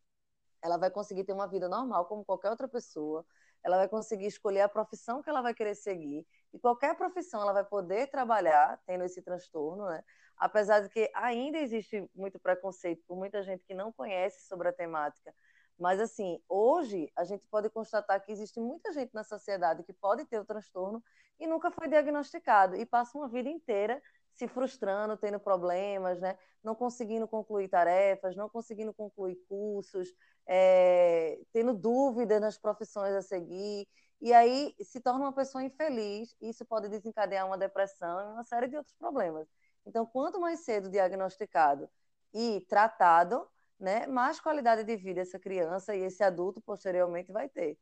ela 0.63 0.77
vai 0.77 0.91
conseguir 0.91 1.25
ter 1.25 1.33
uma 1.33 1.47
vida 1.47 1.69
normal 1.69 2.07
como 2.07 2.25
qualquer 2.25 2.51
outra 2.51 2.69
pessoa, 2.69 3.25
ela 3.65 3.77
vai 3.77 3.89
conseguir 3.89 4.27
escolher 4.27 4.61
a 4.63 4.69
profissão 4.69 5.23
que 5.23 5.29
ela 5.29 5.43
vai 5.43 5.55
querer 5.55 5.75
seguir, 5.75 6.27
e 6.53 6.59
qualquer 6.59 6.97
profissão 6.97 7.41
ela 7.43 7.53
vai 7.53 7.65
poder 7.65 8.09
trabalhar 8.09 8.81
tendo 8.87 9.05
esse 9.05 9.21
transtorno, 9.23 9.87
né? 9.87 10.03
Apesar 10.37 10.81
de 10.81 10.89
que 10.89 11.11
ainda 11.15 11.59
existe 11.59 12.09
muito 12.15 12.39
preconceito 12.39 13.03
por 13.07 13.17
muita 13.17 13.43
gente 13.43 13.65
que 13.65 13.75
não 13.75 13.93
conhece 13.93 14.47
sobre 14.47 14.69
a 14.69 14.73
temática, 14.73 15.35
mas 15.79 16.01
assim, 16.01 16.41
hoje 16.49 17.11
a 17.17 17.25
gente 17.25 17.47
pode 17.49 17.71
constatar 17.71 18.23
que 18.25 18.33
existe 18.33 18.59
muita 18.59 18.93
gente 18.93 19.15
na 19.15 19.23
sociedade 19.23 19.85
que 19.85 19.93
pode 19.93 20.25
ter 20.25 20.39
o 20.41 20.45
transtorno 20.45 21.03
e 21.39 21.47
nunca 21.47 21.71
foi 21.71 21.89
diagnosticado 21.89 22.77
e 22.77 22.85
passa 22.85 23.17
uma 23.17 23.29
vida 23.29 23.49
inteira 23.49 24.03
se 24.33 24.47
frustrando, 24.47 25.17
tendo 25.17 25.41
problemas, 25.41 26.21
né? 26.21 26.39
não 26.63 26.75
conseguindo 26.75 27.27
concluir 27.27 27.69
tarefas, 27.69 28.37
não 28.37 28.49
conseguindo 28.49 28.93
concluir 28.93 29.37
cursos, 29.49 30.15
é, 30.47 31.39
tendo 31.53 31.75
dúvidas 31.75 32.41
nas 32.41 32.59
profissões 32.59 33.15
a 33.15 33.23
seguir, 33.23 33.87
e 34.21 34.33
aí 34.33 34.75
se 34.81 35.01
torna 35.01 35.27
uma 35.27 35.33
pessoa 35.33 35.63
infeliz, 35.63 36.35
e 36.41 36.51
isso 36.51 36.65
pode 36.65 36.89
desencadear 36.89 37.47
uma 37.47 37.59
depressão 37.59 38.21
e 38.21 38.33
uma 38.33 38.45
série 38.45 38.69
de 38.69 38.77
outros 38.77 38.95
problemas. 38.97 39.49
Então, 39.87 40.05
quanto 40.05 40.41
mais 40.41 40.61
cedo 40.61 40.91
diagnosticado 40.91 41.89
e 42.35 42.61
tratado, 42.69 43.49
né, 43.79 44.07
mais 44.07 44.41
qualidade 44.41 44.85
de 44.85 44.97
vida 44.97 45.21
essa 45.21 45.39
criança 45.39 45.95
e 45.95 46.03
esse 46.03 46.23
adulto 46.23 46.61
posteriormente 46.61 47.33
vai 47.33 47.49
ter. 47.49 47.79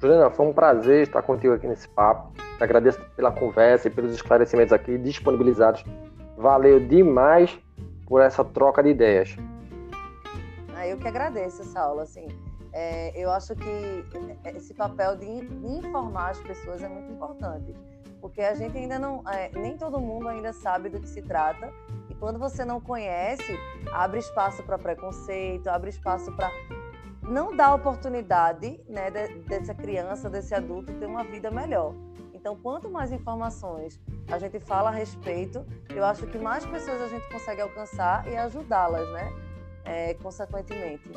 Juliana, 0.00 0.30
foi 0.30 0.46
um 0.46 0.52
prazer 0.52 1.02
estar 1.02 1.22
contigo 1.22 1.54
aqui 1.54 1.66
nesse 1.66 1.88
papo. 1.88 2.32
Te 2.58 2.64
agradeço 2.64 3.00
pela 3.14 3.30
conversa 3.30 3.86
e 3.86 3.90
pelos 3.90 4.12
esclarecimentos 4.12 4.72
aqui 4.72 4.98
disponibilizados. 4.98 5.84
Valeu 6.36 6.80
demais 6.80 7.56
por 8.06 8.20
essa 8.20 8.44
troca 8.44 8.82
de 8.82 8.88
ideias. 8.88 9.36
Ah, 10.74 10.88
eu 10.88 10.98
que 10.98 11.06
agradeço 11.06 11.62
essa 11.62 11.80
aula, 11.80 12.02
assim. 12.02 12.26
É, 12.72 13.12
eu 13.14 13.30
acho 13.30 13.54
que 13.54 14.04
esse 14.56 14.72
papel 14.72 15.16
de 15.16 15.26
informar 15.26 16.30
as 16.30 16.38
pessoas 16.40 16.82
é 16.82 16.88
muito 16.88 17.12
importante, 17.12 17.74
porque 18.20 18.40
a 18.40 18.54
gente 18.54 18.76
ainda 18.78 18.98
não, 18.98 19.22
é, 19.28 19.50
nem 19.54 19.76
todo 19.76 20.00
mundo 20.00 20.28
ainda 20.28 20.52
sabe 20.52 20.88
do 20.88 21.00
que 21.00 21.08
se 21.08 21.20
trata, 21.20 21.70
e 22.08 22.14
quando 22.14 22.38
você 22.38 22.64
não 22.64 22.80
conhece, 22.80 23.58
abre 23.92 24.20
espaço 24.20 24.62
para 24.62 24.78
preconceito, 24.78 25.68
abre 25.68 25.90
espaço 25.90 26.34
para 26.34 26.50
não 27.22 27.54
dá 27.54 27.72
oportunidade 27.74 28.80
né, 28.88 29.10
dessa 29.46 29.74
criança, 29.74 30.28
desse 30.28 30.54
adulto 30.54 30.92
ter 30.94 31.06
uma 31.06 31.22
vida 31.22 31.50
melhor. 31.50 31.94
Então, 32.34 32.56
quanto 32.56 32.90
mais 32.90 33.12
informações 33.12 34.00
a 34.28 34.38
gente 34.38 34.58
fala 34.58 34.90
a 34.90 34.92
respeito, 34.92 35.64
eu 35.94 36.04
acho 36.04 36.26
que 36.26 36.36
mais 36.36 36.66
pessoas 36.66 37.00
a 37.00 37.08
gente 37.08 37.28
consegue 37.30 37.60
alcançar 37.60 38.26
e 38.26 38.36
ajudá-las, 38.36 39.08
né? 39.12 39.32
É, 39.84 40.14
consequentemente. 40.14 41.08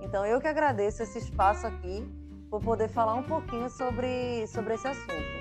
Então, 0.00 0.24
eu 0.24 0.40
que 0.40 0.46
agradeço 0.46 1.02
esse 1.02 1.18
espaço 1.18 1.66
aqui 1.66 2.06
por 2.50 2.60
poder 2.62 2.88
falar 2.88 3.14
um 3.14 3.22
pouquinho 3.22 3.68
sobre, 3.68 4.46
sobre 4.46 4.74
esse 4.74 4.86
assunto. 4.86 5.38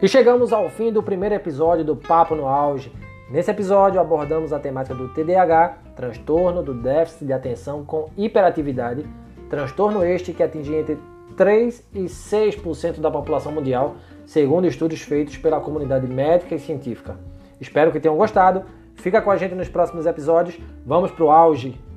E 0.00 0.06
chegamos 0.06 0.52
ao 0.52 0.70
fim 0.70 0.92
do 0.92 1.02
primeiro 1.02 1.34
episódio 1.34 1.84
do 1.84 1.96
Papo 1.96 2.36
no 2.36 2.46
Auge. 2.46 2.92
Nesse 3.28 3.50
episódio 3.50 4.00
abordamos 4.00 4.52
a 4.52 4.58
temática 4.58 4.94
do 4.94 5.08
TDAH, 5.08 5.76
transtorno 5.96 6.62
do 6.62 6.72
déficit 6.72 7.26
de 7.26 7.32
atenção 7.32 7.84
com 7.84 8.08
hiperatividade, 8.16 9.04
transtorno 9.50 10.04
este 10.04 10.32
que 10.32 10.42
atinge 10.42 10.72
entre 10.72 10.96
3 11.38 11.84
e 11.94 12.00
6% 12.00 13.00
da 13.00 13.12
população 13.12 13.52
mundial, 13.52 13.94
segundo 14.26 14.66
estudos 14.66 15.00
feitos 15.00 15.38
pela 15.38 15.60
comunidade 15.60 16.06
médica 16.08 16.56
e 16.56 16.58
científica. 16.58 17.16
Espero 17.60 17.92
que 17.92 18.00
tenham 18.00 18.16
gostado. 18.16 18.64
Fica 18.96 19.22
com 19.22 19.30
a 19.30 19.36
gente 19.36 19.54
nos 19.54 19.68
próximos 19.68 20.04
episódios. 20.04 20.58
Vamos 20.84 21.12
pro 21.12 21.30
auge! 21.30 21.87